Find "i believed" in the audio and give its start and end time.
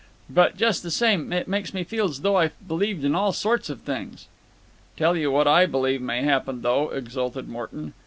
2.35-3.05